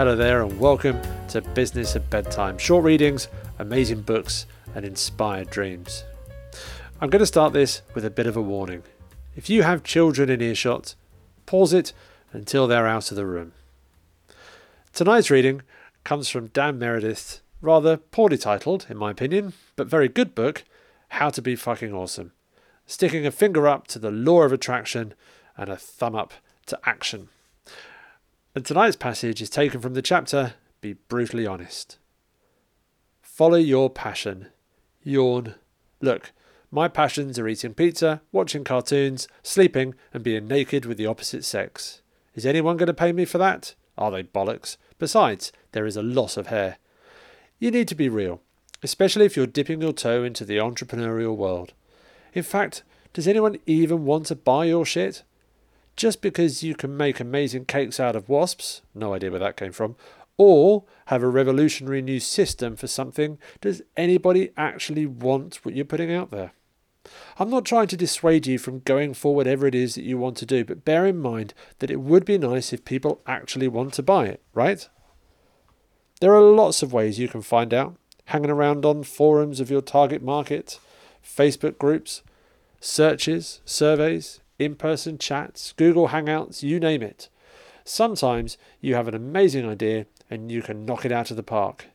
Hello 0.00 0.16
there, 0.16 0.40
and 0.42 0.58
welcome 0.58 0.98
to 1.28 1.42
Business 1.42 1.94
at 1.94 2.08
Bedtime 2.08 2.56
short 2.56 2.84
readings, 2.84 3.28
amazing 3.58 4.00
books, 4.00 4.46
and 4.74 4.82
inspired 4.82 5.50
dreams. 5.50 6.04
I'm 7.02 7.10
going 7.10 7.20
to 7.20 7.26
start 7.26 7.52
this 7.52 7.82
with 7.94 8.06
a 8.06 8.10
bit 8.10 8.26
of 8.26 8.34
a 8.34 8.40
warning. 8.40 8.82
If 9.36 9.50
you 9.50 9.62
have 9.62 9.84
children 9.84 10.30
in 10.30 10.40
earshot, 10.40 10.94
pause 11.44 11.74
it 11.74 11.92
until 12.32 12.66
they're 12.66 12.86
out 12.86 13.10
of 13.10 13.18
the 13.18 13.26
room. 13.26 13.52
Tonight's 14.94 15.30
reading 15.30 15.60
comes 16.02 16.30
from 16.30 16.46
Dan 16.46 16.78
Meredith's 16.78 17.42
rather 17.60 17.98
poorly 17.98 18.38
titled, 18.38 18.86
in 18.88 18.96
my 18.96 19.10
opinion, 19.10 19.52
but 19.76 19.86
very 19.86 20.08
good 20.08 20.34
book, 20.34 20.64
How 21.10 21.28
to 21.28 21.42
Be 21.42 21.56
Fucking 21.56 21.92
Awesome. 21.92 22.32
Sticking 22.86 23.26
a 23.26 23.30
finger 23.30 23.68
up 23.68 23.86
to 23.88 23.98
the 23.98 24.10
law 24.10 24.44
of 24.44 24.52
attraction 24.54 25.12
and 25.58 25.68
a 25.68 25.76
thumb 25.76 26.14
up 26.14 26.32
to 26.68 26.78
action. 26.86 27.28
And 28.52 28.64
tonight's 28.64 28.96
passage 28.96 29.40
is 29.40 29.48
taken 29.48 29.80
from 29.80 29.94
the 29.94 30.02
chapter 30.02 30.54
Be 30.80 30.94
Brutally 30.94 31.46
Honest. 31.46 31.98
Follow 33.22 33.56
your 33.56 33.88
passion. 33.88 34.48
Yawn. 35.04 35.54
Look, 36.00 36.32
my 36.72 36.88
passions 36.88 37.38
are 37.38 37.46
eating 37.46 37.74
pizza, 37.74 38.22
watching 38.32 38.64
cartoons, 38.64 39.28
sleeping, 39.44 39.94
and 40.12 40.24
being 40.24 40.48
naked 40.48 40.84
with 40.84 40.98
the 40.98 41.06
opposite 41.06 41.44
sex. 41.44 42.02
Is 42.34 42.44
anyone 42.44 42.76
going 42.76 42.88
to 42.88 42.94
pay 42.94 43.12
me 43.12 43.24
for 43.24 43.38
that? 43.38 43.76
Are 43.96 44.10
they 44.10 44.24
bollocks? 44.24 44.76
Besides, 44.98 45.52
there 45.70 45.86
is 45.86 45.96
a 45.96 46.02
loss 46.02 46.36
of 46.36 46.48
hair. 46.48 46.78
You 47.60 47.70
need 47.70 47.86
to 47.86 47.94
be 47.94 48.08
real, 48.08 48.40
especially 48.82 49.26
if 49.26 49.36
you're 49.36 49.46
dipping 49.46 49.80
your 49.80 49.92
toe 49.92 50.24
into 50.24 50.44
the 50.44 50.56
entrepreneurial 50.56 51.36
world. 51.36 51.72
In 52.34 52.42
fact, 52.42 52.82
does 53.12 53.28
anyone 53.28 53.58
even 53.66 54.04
want 54.04 54.26
to 54.26 54.34
buy 54.34 54.64
your 54.64 54.84
shit? 54.84 55.22
Just 56.00 56.22
because 56.22 56.62
you 56.62 56.74
can 56.74 56.96
make 56.96 57.20
amazing 57.20 57.66
cakes 57.66 58.00
out 58.00 58.16
of 58.16 58.26
wasps, 58.26 58.80
no 58.94 59.12
idea 59.12 59.30
where 59.30 59.38
that 59.38 59.58
came 59.58 59.70
from, 59.70 59.96
or 60.38 60.84
have 61.08 61.22
a 61.22 61.28
revolutionary 61.28 62.00
new 62.00 62.18
system 62.18 62.74
for 62.74 62.86
something, 62.86 63.36
does 63.60 63.82
anybody 63.98 64.48
actually 64.56 65.04
want 65.04 65.56
what 65.56 65.74
you're 65.74 65.84
putting 65.84 66.10
out 66.10 66.30
there? 66.30 66.52
I'm 67.38 67.50
not 67.50 67.66
trying 67.66 67.88
to 67.88 67.98
dissuade 67.98 68.46
you 68.46 68.56
from 68.56 68.80
going 68.80 69.12
for 69.12 69.34
whatever 69.34 69.66
it 69.66 69.74
is 69.74 69.94
that 69.94 70.04
you 70.04 70.16
want 70.16 70.38
to 70.38 70.46
do, 70.46 70.64
but 70.64 70.86
bear 70.86 71.04
in 71.04 71.18
mind 71.18 71.52
that 71.80 71.90
it 71.90 72.00
would 72.00 72.24
be 72.24 72.38
nice 72.38 72.72
if 72.72 72.82
people 72.86 73.20
actually 73.26 73.68
want 73.68 73.92
to 73.92 74.02
buy 74.02 74.24
it, 74.24 74.42
right? 74.54 74.88
There 76.22 76.34
are 76.34 76.40
lots 76.40 76.82
of 76.82 76.94
ways 76.94 77.18
you 77.18 77.28
can 77.28 77.42
find 77.42 77.74
out, 77.74 77.96
hanging 78.24 78.50
around 78.50 78.86
on 78.86 79.02
forums 79.02 79.60
of 79.60 79.70
your 79.70 79.82
target 79.82 80.22
market, 80.22 80.80
Facebook 81.22 81.76
groups, 81.76 82.22
searches, 82.80 83.60
surveys, 83.66 84.39
in 84.60 84.74
person 84.74 85.16
chats, 85.16 85.72
Google 85.72 86.08
Hangouts, 86.08 86.62
you 86.62 86.78
name 86.78 87.02
it. 87.02 87.30
Sometimes 87.82 88.58
you 88.82 88.94
have 88.94 89.08
an 89.08 89.14
amazing 89.14 89.66
idea 89.66 90.04
and 90.28 90.52
you 90.52 90.60
can 90.60 90.84
knock 90.84 91.06
it 91.06 91.10
out 91.10 91.30
of 91.30 91.38
the 91.38 91.42
park, 91.42 91.86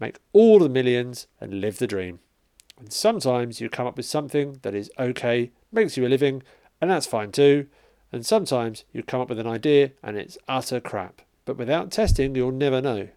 make 0.00 0.18
all 0.32 0.58
the 0.58 0.68
millions 0.70 1.26
and 1.42 1.60
live 1.60 1.76
the 1.78 1.86
dream. 1.86 2.20
And 2.78 2.90
sometimes 2.90 3.60
you 3.60 3.68
come 3.68 3.86
up 3.86 3.98
with 3.98 4.06
something 4.06 4.58
that 4.62 4.74
is 4.74 4.90
okay, 4.98 5.50
makes 5.70 5.98
you 5.98 6.06
a 6.06 6.08
living, 6.08 6.42
and 6.80 6.90
that's 6.90 7.06
fine 7.06 7.32
too. 7.32 7.66
And 8.10 8.24
sometimes 8.24 8.84
you 8.92 9.02
come 9.02 9.20
up 9.20 9.28
with 9.28 9.38
an 9.38 9.46
idea 9.46 9.92
and 10.02 10.16
it's 10.16 10.38
utter 10.48 10.80
crap. 10.80 11.20
But 11.44 11.58
without 11.58 11.90
testing, 11.90 12.34
you'll 12.34 12.50
never 12.50 12.80
know. 12.80 13.08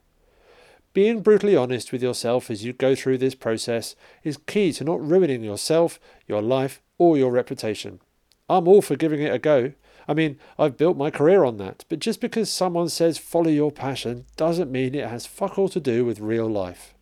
Being 0.92 1.22
brutally 1.22 1.55
honest 1.55 1.94
with 1.94 2.03
yourself 2.03 2.52
as 2.52 2.66
you 2.66 2.73
go 2.73 2.95
through 2.95 3.20
this 3.20 3.36
process 3.36 3.95
is 4.25 4.38
key 4.45 4.73
to 4.73 4.83
not 4.83 5.02
ruining 5.02 5.42
yourself, 5.42 6.02
your 6.27 6.42
life, 6.42 6.81
or 6.97 7.17
your 7.17 7.31
reputation. 7.31 8.02
I'm 8.49 8.67
all 8.67 8.82
for 8.82 8.95
giving 8.95 9.21
it 9.21 9.33
a 9.33 9.39
go. 9.39 9.73
I 10.08 10.15
mean, 10.15 10.39
I've 10.58 10.77
built 10.77 10.98
my 10.98 11.11
career 11.11 11.43
on 11.43 11.58
that, 11.58 11.86
but 11.87 11.99
just 11.99 12.20
because 12.20 12.52
someone 12.52 12.89
says 12.89 13.20
follow 13.20 13.49
your 13.49 13.71
passion 13.71 14.26
doesn't 14.37 14.71
mean 14.71 14.95
it 14.95 15.08
has 15.08 15.27
fuck 15.27 15.60
all 15.60 15.70
to 15.70 15.80
do 15.80 16.04
with 16.04 16.20
real 16.20 16.48
life. 16.48 16.95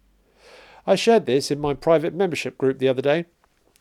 I 0.85 0.95
shared 0.95 1.25
this 1.25 1.49
in 1.49 1.59
my 1.59 1.73
private 1.73 2.13
membership 2.13 2.57
group 2.57 2.79
the 2.79 2.89
other 2.89 3.01
day, 3.01 3.25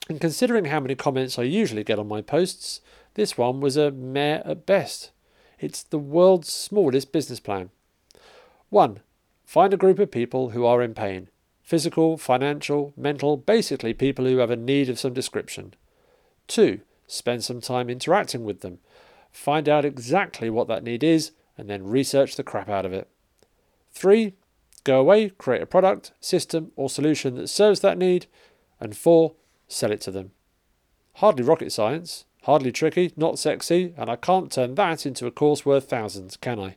and 0.08 0.20
considering 0.20 0.66
how 0.66 0.78
many 0.78 0.94
comments 0.94 1.38
I 1.38 1.42
usually 1.42 1.82
get 1.82 1.98
on 1.98 2.06
my 2.06 2.22
posts, 2.22 2.80
this 3.14 3.36
one 3.36 3.60
was 3.60 3.76
a 3.76 3.90
meh 3.90 4.42
at 4.44 4.64
best. 4.64 5.10
It's 5.58 5.82
the 5.82 5.98
world's 5.98 6.52
smallest 6.52 7.10
business 7.10 7.40
plan. 7.40 7.70
1. 8.68 9.00
Find 9.44 9.74
a 9.74 9.78
group 9.78 9.98
of 9.98 10.10
people 10.10 10.50
who 10.50 10.64
are 10.64 10.82
in 10.82 10.94
pain 10.94 11.28
physical, 11.62 12.16
financial, 12.16 12.92
mental, 12.96 13.36
basically 13.36 13.92
people 13.92 14.24
who 14.24 14.36
have 14.36 14.52
a 14.52 14.56
need 14.56 14.88
of 14.88 15.00
some 15.00 15.12
description. 15.12 15.74
2. 16.46 16.80
Spend 17.06 17.44
some 17.44 17.60
time 17.60 17.88
interacting 17.88 18.44
with 18.44 18.60
them. 18.60 18.78
Find 19.30 19.68
out 19.68 19.84
exactly 19.84 20.50
what 20.50 20.68
that 20.68 20.82
need 20.82 21.04
is 21.04 21.32
and 21.58 21.68
then 21.68 21.86
research 21.86 22.36
the 22.36 22.42
crap 22.42 22.68
out 22.68 22.86
of 22.86 22.92
it. 22.92 23.08
Three, 23.92 24.34
go 24.84 25.00
away, 25.00 25.30
create 25.30 25.62
a 25.62 25.66
product, 25.66 26.12
system, 26.20 26.72
or 26.76 26.90
solution 26.90 27.34
that 27.36 27.48
serves 27.48 27.80
that 27.80 27.98
need. 27.98 28.26
And 28.80 28.96
four, 28.96 29.34
sell 29.68 29.90
it 29.92 30.00
to 30.02 30.10
them. 30.10 30.32
Hardly 31.14 31.44
rocket 31.44 31.72
science, 31.72 32.24
hardly 32.42 32.72
tricky, 32.72 33.12
not 33.16 33.38
sexy, 33.38 33.94
and 33.96 34.10
I 34.10 34.16
can't 34.16 34.52
turn 34.52 34.74
that 34.74 35.06
into 35.06 35.26
a 35.26 35.30
course 35.30 35.64
worth 35.64 35.88
thousands, 35.88 36.36
can 36.36 36.60
I? 36.60 36.76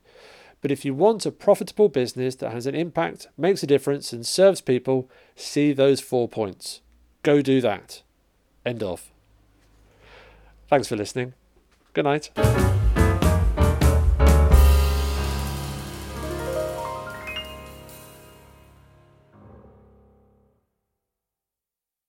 But 0.62 0.72
if 0.72 0.84
you 0.84 0.94
want 0.94 1.26
a 1.26 1.32
profitable 1.32 1.90
business 1.90 2.36
that 2.36 2.52
has 2.52 2.66
an 2.66 2.76
impact, 2.76 3.28
makes 3.38 3.64
a 3.64 3.68
difference, 3.68 4.12
and 4.12 4.26
serves 4.26 4.62
people, 4.62 5.10
see 5.36 5.72
those 5.72 6.02
four 6.02 6.28
points. 6.28 6.82
Go 7.24 7.42
do 7.42 7.62
that. 7.62 8.02
End 8.66 8.84
of. 8.84 9.10
Thanks 10.70 10.88
for 10.88 10.96
listening. 10.96 11.34
Good 11.94 12.06
night. 12.06 12.30